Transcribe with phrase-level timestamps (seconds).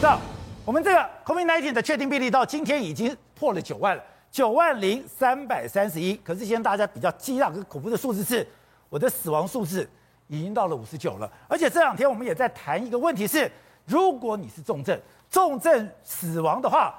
[0.00, 0.16] 到
[0.64, 6.14] 我们这个 COVID-19 的确定病例到今天已经破了九万了，九万零三百三十一。
[6.18, 8.46] 可是现在大家比较激动跟恐怖的数字是，
[8.88, 9.88] 我的死亡数字
[10.28, 11.28] 已经到了五十九了。
[11.48, 13.50] 而且这两天我们也在谈一个问题是，
[13.86, 14.96] 如果你是重症，
[15.28, 16.94] 重症死亡的话，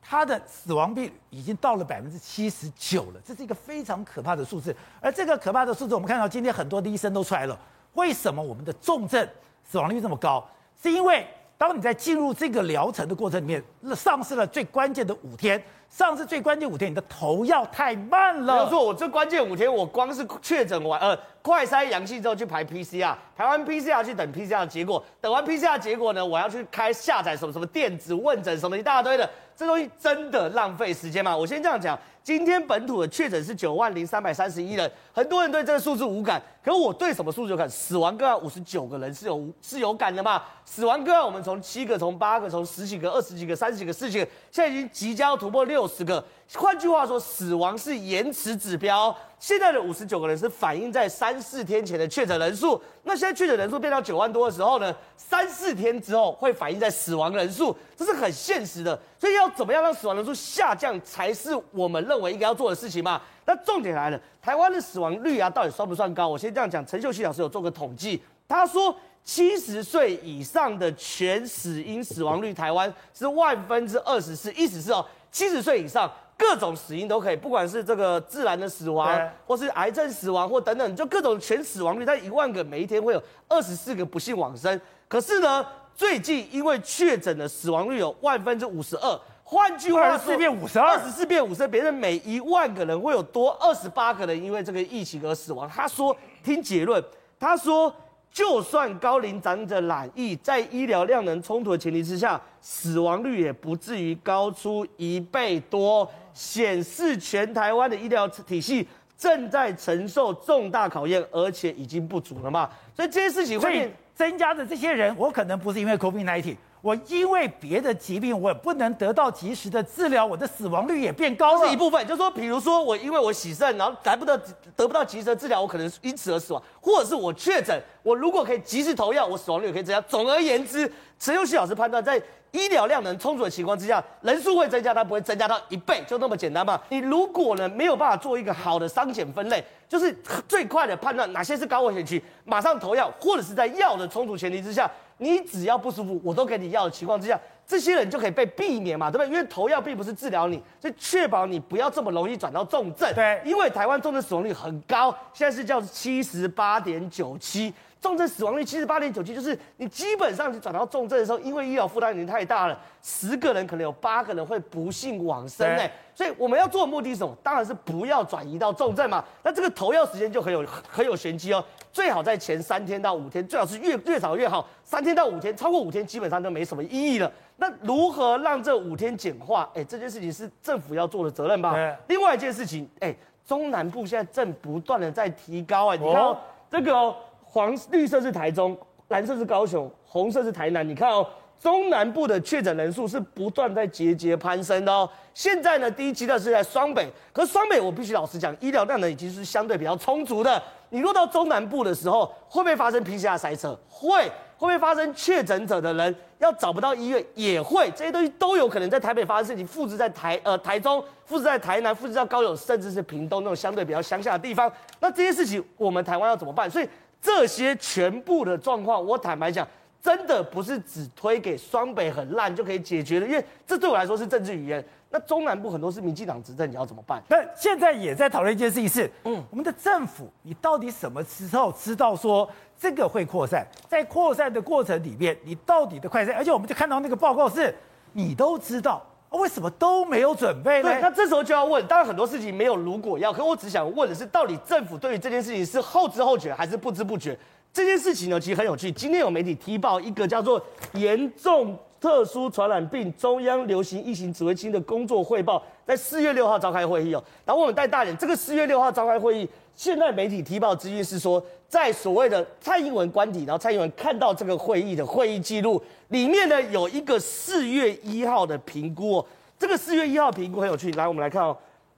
[0.00, 4.74] 它的死亡率已经到了百分之七十九了，这是一个非常可怕的数字。
[5.00, 7.58] 而这个可怕的数字，我们看到今天很多的医生都出来了，
[7.94, 9.28] 为什么我们的重症
[9.64, 10.48] 死亡率这么高？
[10.80, 11.26] 是因为
[11.58, 13.62] 当你在进入这个疗程的过程里面，
[13.94, 18.64] 丧失了最关键的五天，上次最关键五天，你的头药太慢了。
[18.64, 29.28] 没错，我这关键五天，我光是确诊完，呃，快筛阳性之后去排 PCR，排完 PCR 去等 PCR 的结果，等完 PCR 结果呢，我要去开下载什么什么电子问诊什么一大堆的。
[29.56, 31.34] 这东西真的浪费时间吗？
[31.34, 37.66] 我先这样讲，今天本土的确诊是九万零三百三十一人，很多人对这个数字无感，可我对什么数字有感？
[37.66, 40.42] 死亡个案五十九个人是有是有感的嘛？
[40.66, 46.24] 死亡个案我们从七个，从八个，从十几个、二十几个、三十几个、四十几个，现在已经即将突破六六十个。
[46.54, 49.14] 换句话说，死亡是延迟指标。
[49.38, 58.98] 现在的五十九个人是反映在三四天前的确诊人数，那现在确诊人数变到九万多的时候呢，三四天之后会反映在死亡人数，这是很现实的。
[59.18, 63.20] 所以要怎么样让死亡人数下降，才是我们认为应该要做的事情嘛？
[63.44, 66.26] 那重点来了，台湾的死亡率啊，到底算不算高？
[66.26, 75.04] 我先这样讲，陈秀熙老师有做个统计，他说七十岁以上的全死因死亡率，台湾是万分之二十四，意思是哦，
[75.36, 76.10] 七十岁以上。
[76.38, 84.78] 各种死因都可以，不管是这个自然的死亡，或是癌症死亡，或等等，就各种全死亡率，在一万个，每一天会有二十四个不幸往生。
[85.08, 95.66] 可是呢，最近因为确诊的死亡率有万分之五十二，换句话说，二十四变五十二，二十四变五十二，别人每一万个人会有多二十八个人因为这个疫情而死亡。
[95.66, 96.14] 他说，
[96.44, 97.02] 听结论，
[97.40, 97.90] 他说。
[98.36, 112.68] 就算高龄长者染疫，在医疗量能充足的前提之下，死亡率也不至于高出一倍多，显示全台湾的医疗体系正在承受重大考验，而且已经不足了嘛。
[112.94, 116.54] 所以这些事情会增加的这些人，我可能不是因为 COVID-19。
[116.86, 121.66] 我因为别的疾病，我也不能得到及时的治疗，我的死亡率也变高了。
[121.66, 124.38] 是一部分，就是说，比如说我因为我洗肾，然后来不得
[124.76, 130.00] 得不到及时的治疗，我可能因此而死亡，或者是我确诊，我如果可以及时投药，我死亡率也可以增加。
[130.02, 130.88] 总而言之，
[131.18, 136.80] 陈秀熙老师判断，在医疗量能充足的情况之下，人数会增加，它不会增加到一倍，就那么简单嘛。
[136.88, 144.88] 你如果呢没有办法做一个好的伤检分类，就是最快的判断哪些是高危险区，马上投药，或者是在药的充足前提之下。
[145.18, 149.28] 你只要不舒服，我都给你药的情况之下，这些人就可以被避免嘛，对不对？
[149.28, 153.12] 因为投药并不是治疗你，所以确保你不要这么容易转到重症。
[153.14, 157.72] 对，因为台湾重症死亡率很高，现在是叫七十八点九七。
[158.00, 165.90] 重症死亡率七十八点九七，就是你基本上你转到重症的时候，因为医疗负担已经太大了，十个人可能有八个人会不幸往生哎。
[166.14, 167.36] 所以我们要做的目的是什么？
[167.42, 169.24] 当然是不要转移到重症嘛。
[169.42, 171.62] 那这个投药时间就很有很有玄机哦，
[171.92, 174.66] 最好在前三天到五天，最好是越越早越好。
[174.84, 177.30] 三天到五天，超过五天基本上就没什么意义了。
[177.56, 179.68] 那如何让这五天简化？
[179.74, 181.74] 哎，这件事情是政府要做的责任吧？
[182.08, 183.14] 另外一件事情，哎，
[183.44, 186.38] 中南部现在正不断的在提高哎，你看、哦、
[186.70, 187.16] 这个哦。
[187.48, 188.76] 黄绿色是台中，
[189.08, 190.86] 蓝色是高雄，红色是台南。
[190.86, 191.26] 你看哦，
[191.58, 195.08] 中南部的确诊人数是不断在节节攀升的哦。
[195.32, 200.62] 现在呢，第一阶段是在双北，可是双北我必须老实讲，医疗量呢已经是相对比较充足的。
[200.90, 203.78] 你落到中南部的时候，会不会发生 PCR 塞车？
[203.88, 207.24] 会，会不会发生确诊者的人要找不到医院？
[207.34, 214.70] 也会，这些东西都有可能在台北发生事情，复制在台呃台中，复制在台南，复制到高雄，甚至是屏东那种相对比较乡下的地方。
[215.00, 216.70] 那这些事情我们台湾要怎么办？
[216.70, 216.88] 所以。
[217.20, 219.66] 这些全部的状况，我坦白讲，
[220.00, 224.84] 真的不是只推给双北很烂就可以解决的，因为这对我来说是政治语言。
[225.08, 227.22] 那中南部很多是民进党执政，你要怎么办？
[227.28, 233.64] 那现在也在讨论一件事情是，嗯，我们的政府，你到底什么时候知道说这个会扩散？
[233.88, 236.34] 在扩散的过程里面，你到底的快筛？
[236.34, 237.74] 而且我们就看到那个报告是，
[238.12, 239.04] 你都知道。
[239.36, 240.98] 为什么都没有准备呢？
[241.00, 247.38] 那这时候就要问，当然很多事情没有如果要，可我只想问的是，到底政府对于这件事情是后知后觉还是不知不觉？
[247.76, 248.90] 这件事情呢，其实很有趣。
[248.90, 250.58] 今天有媒体踢爆一个叫做
[250.96, 257.22] “严重特殊传染病中央流行疫情指挥中心”的工作汇报，在四月六号召开会议哦。
[257.44, 259.46] 然后我们带大点，这个四月六号召开会议。
[259.74, 265.78] 现在媒体提报资讯是说，在所谓的蔡英文官邸，然后蔡英文看到这个会议的会议记录
[266.08, 269.26] 里面呢，有一个四月一号的评估哦。
[269.58, 271.54] 这个四月一号评估很有趣，来我们来看哦，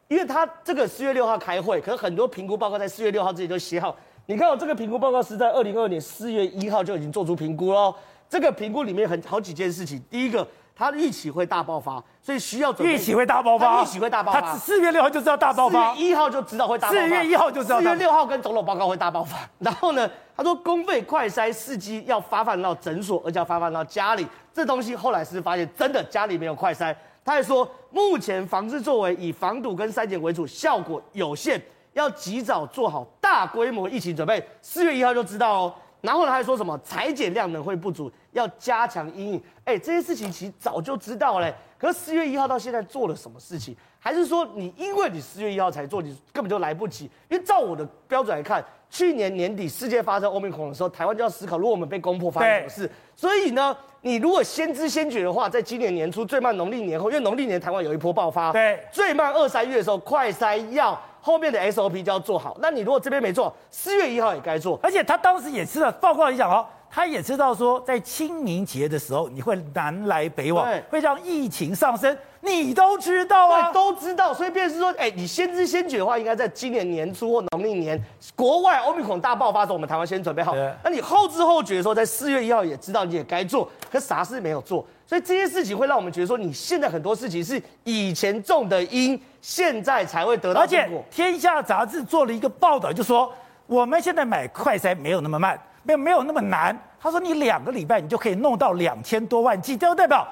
[0.09, 3.97] 因为他这个四月六号开会，可是很多评估报告在四月六号之前就写好。
[4.31, 7.95] 你看我，这个评估报告是在二零二二年四月一号就已经做出评估喽。
[8.29, 9.99] 这个评估里面很好几件事情。
[10.11, 10.47] 第一个，
[10.77, 12.93] 他预期会大爆发，所以需要准备。
[12.93, 14.39] 预期会大爆发，预期会大爆发。
[14.43, 17.01] 他四月六号就知道大爆发，四月一号就知道会大爆发。
[17.01, 17.79] 四月一号就知道。
[17.79, 19.39] 四月六号跟总统报告会大爆发。
[19.61, 24.27] 然后呢，他说公费快筛试剂要发放到诊所，而且要发放到家里。
[24.53, 26.95] 这东西后来是发现真的家里没有快筛。
[27.25, 31.59] 他还说，目前防治作为以防堵跟筛检为主，效果有限，
[31.99, 34.43] 要及早做好大规模疫情准备。
[34.63, 35.75] 四月一号就知道哦。
[36.01, 39.43] 然后呢，他还说什么裁减量能会不足，要加强阴影。
[39.65, 41.53] 哎，这些事情其实早就知道嘞。
[41.77, 43.77] 可是四月一号到现在做了什么事情？
[43.99, 47.11] 还是说你因为你四月一号才做，你根本就来不及？
[47.29, 52.91] 因为照我的标准来看，去年年底世界发生欧米孔的时候，台湾就要思考，如果我们被攻破发生什么事。
[53.17, 60.97] 所以呢，你如果先知先觉的话，在今年年初最慢农历年后，因为农历年台湾有一波爆发，对，最慢二三月的时候，快筛要。
[61.21, 62.57] 后面的 SOP 就要做好。
[62.61, 64.79] 那你如果这边没做，四月一号也该做。
[64.83, 74.33] 而且他当时也知道，报告里讲哦，他也知道说，在清明节的时候你会南来北往，会让疫情上升，你都知道啊，都知道。
[74.33, 78.01] 所以便是说，哎，你先知先觉的话，应该在今年年初或农历年，
[78.37, 80.55] 国外欧米孔大爆发的时候，我们台湾先准备好。
[80.83, 84.87] 那你后知后觉的时候，在四月一号也知道你也该做，可啥事没有做。
[85.07, 90.99] 所以这些事情会让我们觉得说，你现在很多事情是以前种的因，现在才会得到结果。
[90.99, 93.33] 而且《天下》杂志做了一个报道，就说
[93.67, 96.79] 我们现在买快筛没有那么慢，没有没有那么难。
[97.01, 100.27] 他说你两个礼拜你就可以弄到两千多万剂，这就代表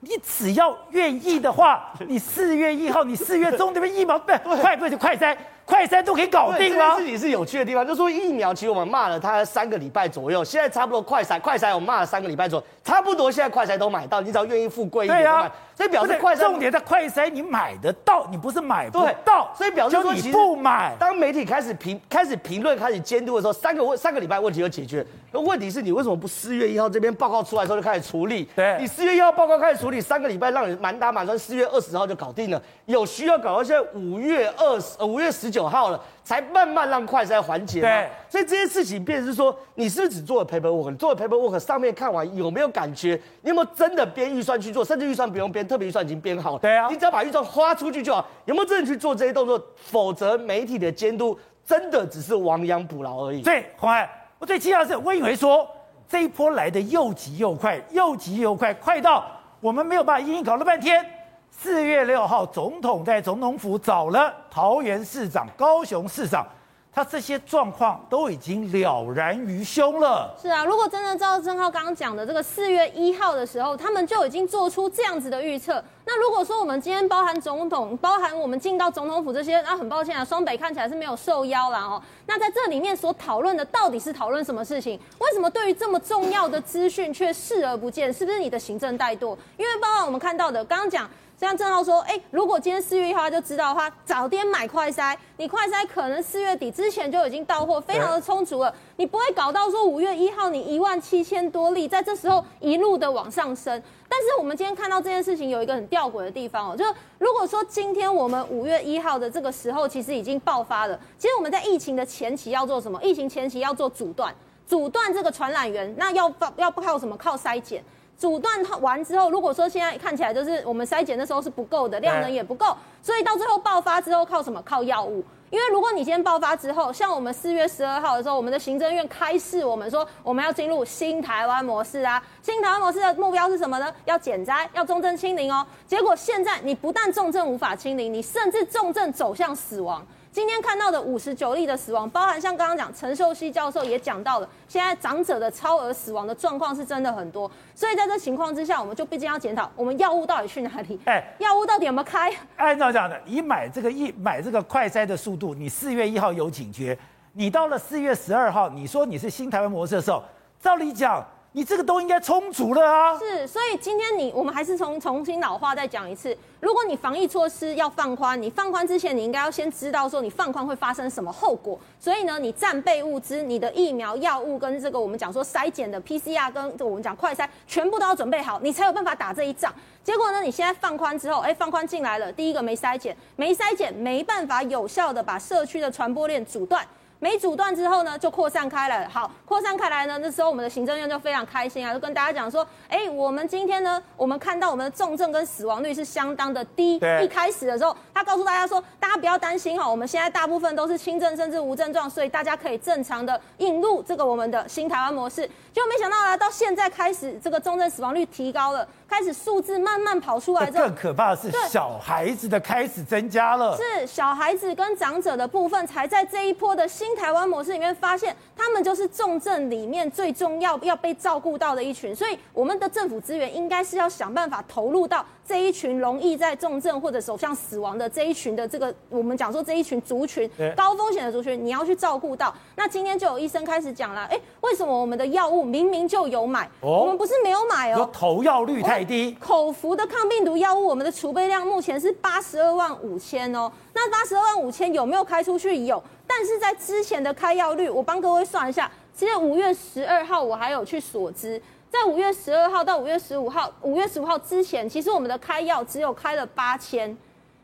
[0.00, 5.36] 你只要愿意的话， 你四月一号，你四月中这边疫苗不快不就快筛。
[5.68, 6.96] 快筛都可以搞定了。
[6.96, 15.40] 自己是有趣的地方，就是说疫苗，其实我们骂了它三个礼拜左右，现在差不多快筛，快筛我们骂了三个礼拜左右，差不多现在快筛都买到，你只要愿意付贵一点就买。
[15.42, 19.52] 对啊，所以表示快筛重点在快筛，你买得到，你不是买不到。
[19.54, 20.96] 所以表示说你不买。
[20.98, 25.06] 当媒体开始评、开始评论、开始监督的时候，三个问三个礼拜问题就解决。
[25.30, 28.48] 那问题是你为什么不四月一号这边报告出来之后就开始处理？
[28.56, 32.62] 对，你四月一号报告开始处理，三个礼拜让你满打满算，四月二十号就搞定了。
[32.86, 36.00] 有需要搞到现在五月二十、五月十九号了。
[36.28, 37.80] 才慢慢让快筛缓解。
[37.80, 43.18] 对，所以这些事情，变成是说，你是只做了 paperwork，你做了 paperwork，上面看完有没有感觉？
[43.40, 44.84] 你有没有真的编预算去做？
[44.84, 46.58] 甚至预算不用编，特别预算已经编好了。
[46.58, 48.28] 对啊，你只要把预算花出去就好。
[48.44, 49.58] 有没有真的去做这些动作？
[49.74, 51.34] 否则媒体的监督
[51.64, 53.40] 真的只是亡羊补牢而已。
[53.40, 54.06] 对，鸿海，
[54.38, 55.68] 我最惊讶的是，我以为说
[56.08, 59.24] 这一波来的又急又快，又急又快，快到
[59.60, 61.04] 我们没有办法因应，搞了半天。
[61.50, 66.46] 四月六号，总统在总统府找了桃园市长、高雄市长，
[66.90, 70.34] 他这些状况都已经了然于胸了。
[70.40, 75.82] 是啊，如果真的照正浩刚刚讲的这个四月一号的时候，他们就已经做出这样子的预测。
[76.04, 82.02] 那如果说我们今天包含总统，包含我们进到总统府这些，那很抱歉啊，双北看起来是没有受邀了哦。
[82.26, 84.98] 那在这里面所讨论的到底是讨论什么事情？
[85.18, 88.12] 为什么对于这么重要的资讯却视而不见？
[88.12, 89.36] 是不是你的行政怠惰？
[89.56, 91.08] 因为包含我们看到的，刚刚讲。
[91.38, 103.80] 像正皓说，哎、欸，如果今天四月一号就知道的话，早点买快筛，你快筛可能四月底之前就已经到货，非常的充足了，你不会搞到说五月一号你一万七千多例，在这时候一路的往上升。
[104.08, 113.00] 但是我们今天看到这件事情有一个很吊诡的地方哦，就是如果说今天我们五月一号的这个时候其实已经爆发了，其实我们在疫情的前期要做什么？
[113.00, 114.34] 疫情前期要做阻断，
[114.66, 117.16] 阻断这个传染源，那要要不靠什么？
[117.16, 117.84] 靠筛检。
[118.18, 124.60] 阻断完之后，如果说现在看起来就是我们筛检的时候是不够的，量能也不够，所以到最后爆发之后靠什么？
[124.62, 125.24] 靠药物。
[125.50, 132.22] 因为如果你今天爆发之后，像我们四月十二号的时候，我们的行政院开示我们说，我们要进入新台湾模式啊。
[132.42, 133.90] 新台湾模式的目标是什么呢？
[134.04, 135.64] 要减灾，要重症清零哦。
[135.86, 140.04] 结果现在你不但重症无法清零，你甚至重症走向死亡。
[140.38, 150.96] 今天看到的五十九例的死亡，包含像刚刚讲陈秀熙教授也讲到了，现在长者的超额死亡的状况是真的很多，所以在这情况之下，我们就毕竟要检讨我们药物到底去哪里？
[151.06, 152.32] 哎，药物到底有没有开？
[152.56, 156.96] 按照这样的，你买这个一买这个快筛的速度，你四月一号有警觉，
[157.32, 160.22] 你到了四月十二号，你说你是新台湾模式的时候，
[160.60, 161.26] 照理讲。
[161.52, 163.18] 你这个都应该充足了啊！
[163.18, 166.36] 是，所以今天你我们还是从重新老话再讲一次。
[166.60, 171.78] 如果你防疫措施要放宽，你放宽之前，你应该要先知道说你放宽会发生什么后果。
[171.98, 179.74] 所以呢，你战备物资、你的疫苗、药物跟这个我们讲说筛检的 PCR 跟我们讲快筛，全部都要准备好，你才有办法打这一仗。
[180.04, 186.86] 结果呢，你现在放宽之后，哎，放宽进来了，第一个没筛检，没筛检，没办法有效的把社区的传播链阻断。
[187.20, 189.10] 没阻断之后呢，就扩散开来了。
[189.10, 196.98] 好，扩散开来呢，那时候我们的行政院就非常开心啊，就跟大家讲说，哎，我们今天呢，我们看到我们的重症跟死亡率是相当的低。
[196.98, 197.24] 对。
[197.24, 205.42] 一开始的时候，他告诉大家说，大家不要担心哈，我们现在大部分都是轻症甚至无症状，所以大家可以正常的引入这个我们的新台湾模式。
[205.72, 208.86] 结果没想到啊，到现在开始，这个重症死亡率提高了。
[209.08, 213.76] 开始数字慢慢跑出来之后，更可怕的是小孩子的开始增加了。
[213.76, 222.14] 是小孩子跟长者的部分，才在这一波的新台湾模式里面发现，他们就是重症里面最重要要被照顾到的一群。
[222.14, 232.54] 所以我们的政府资源应该是要想办法投入到这一群容易在重症或者走向死亡的这一群的这个，我们讲说这一群族群高风险的族群，你要去照顾到。
[232.76, 239.34] 那今天就有医生开始讲了，哎，为什么我们的药物明明就有买，我们不是没有买哦，投药率太低。
[239.40, 243.72] 口服的抗病毒药物，我们的储备量目前是八十二万五千哦。
[243.94, 245.74] 那八十二万五千有没有开出去？
[245.86, 248.90] 有，但是在之前的开药率，我帮各位算一下。
[249.16, 257.16] 其实五月十二号我还有去所知，在五月十二号到五月十五号，五月十五号之前，其实我们的开药只有开了八千。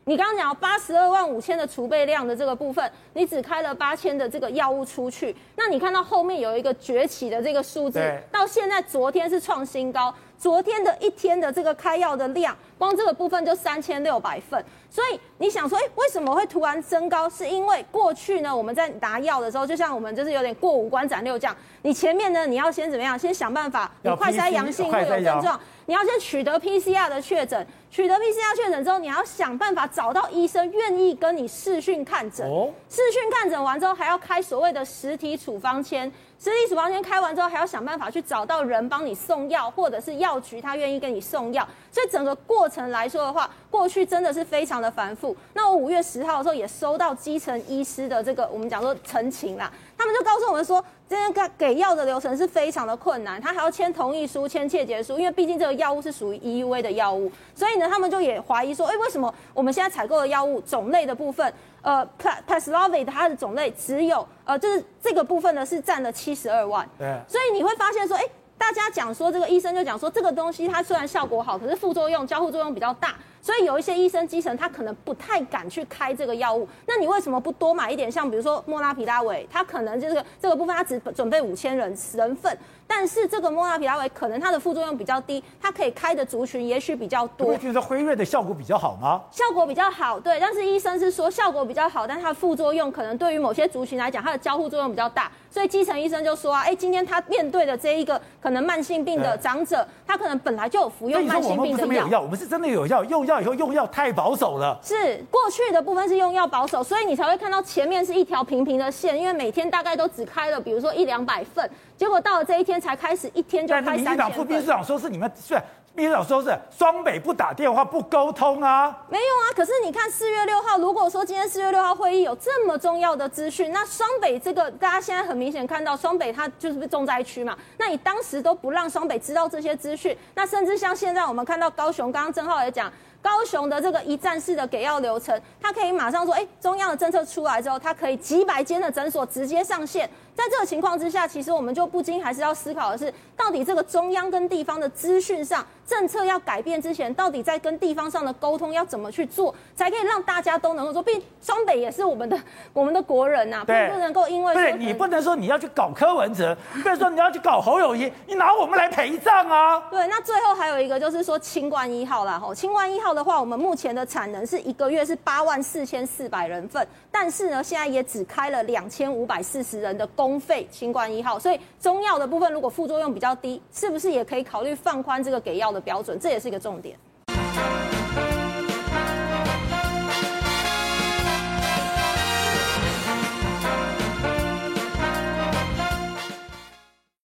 [0.07, 7.99] 你刚刚讲八十二万五千的储备量的这个部分，你只开了八千的这个药物出去，那你看到后面有一个崛起的这个数字，
[8.31, 10.13] 到现在昨天是创新高。
[10.37, 17.27] 昨天的一天的这个开药的量，光这个部分就三千六百份，所以你想说，哎，为什么会突然增高？
[17.29, 23.17] 是因为过去呢，我们在拿药的时候，就像我们就是有点过五关斩六将，你前面呢，你要先怎么样？
[23.17, 36.11] 先想办法，你快筛阳性会有症状，你要先取得 PCR 的确诊，取得 PCR 确诊之后，你要想办法找到医生愿意跟你视讯看诊，哦视讯看诊完之后，还要开所谓的实体处方签。
[36.37, 41.65] 实体处方签开完之后，还要想办法去找到人帮你送药，或者是药局他愿意跟你送药。
[41.89, 45.33] 所以整个过程来说的话，过去真的是非常的繁复。
[45.53, 61.53] 那我五月十号的时候也收到基层医师的这个我们讲说陈情啦，他们就告诉我们说，这个给药的流程是非常的困难，他还要签同意书、签切结书，因为毕竟这个药物是属于 EUA 的药物，所以呢，他们就也怀疑说，哎，为什么我们现在采购的药物种类的部分？
[61.81, 66.89] 呃 p a s l o v i d 它的种类只有呃，就是这个部分呢是占了七十二万。
[66.97, 67.15] 对。
[67.27, 68.23] 所以你会发现说，哎，
[68.57, 73.13] 大家讲说这个医生就讲说这个东西它虽然效果好，可是副作用、交互作用比较大。
[73.45, 78.11] 所以有一些医生基层他可能不太敢去开这个药物，那你为什么不多买一点？
[78.11, 87.51] 像比如说莫拉皮拉韦，他可能就是这个部分他只准备五千人人份，但是这个莫拉皮拉韦可能它的副作用比较低，它可以开的族群也许比较多。
[87.51, 89.21] 你觉得辉瑞的效果比较好吗？
[89.29, 95.31] 效果比较好，对，但是医生是说效果比较好，但它的副作用可能对于某些族群来讲，它的交互作用比较大。
[95.51, 101.61] 所以基层医生就说啊，哎，今天他面对的这一个可能慢性病的长者，他可能本来就有服用慢性病的药。
[101.61, 104.79] 我们不是没有药，我们是真的有药，用药以后用药太保守了。
[104.83, 115.61] 是过去的部分是用药保守，所以你才会看到前面是一条平平的线，因为每天大概都只开了，比如说一两百份，结果到了这一天才开始一天就开三民进党副秘书长说是你们是。
[115.97, 119.55] 秘书长说是双北不打电话不沟通啊，没有啊。
[119.55, 127.57] 可是你看四月六号，如果说今天四月六号会议有这么重要的资讯，那双北这个大家现在很明显看到，双北它就是不重灾区嘛？
[127.77, 132.91] 那你当时都不让双北知道这些资讯，那甚至像现在我们看到高雄，刚刚郑浩也讲。
[133.25, 140.07] 高雄的这个一站式的给药流程，它可以马上说，哎，中央的政策出来之后，它可以几百间的诊所直接上线。
[140.35, 151.01] 在这个情况之下，其实我们就不禁还是要思考的是，到底这个中央跟地方的资讯上，政策要改变之前，到底在跟地方上的沟通要怎么去做，才可以让大家都能够做。
[151.01, 152.37] 毕竟双北也是我们的
[152.73, 159.79] 我们的国人呐、不能够因为对，你不能说你要去搞柯文哲，不能说你要去搞侯友谊，你拿我们来陪葬啊？
[159.89, 163.15] 对，那最后还有一个就是说清冠一号啦，吼，清冠一号。
[163.15, 176.19] 的话，我们目前的产能是一个月是八万四千四百人份，但是呢，现在也只开了两千五百四十人的公费新冠一号，所以中药的部分如果副作用比较低，是不是也可以考虑放宽这个给药的标准？
[176.19, 176.97] 这也是一个重点。